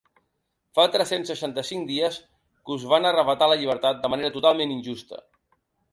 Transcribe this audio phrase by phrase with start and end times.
[0.79, 5.21] Fa tres-cents seixanta-cinc dies que us van arravatar la llibertat de manera totalment injusta.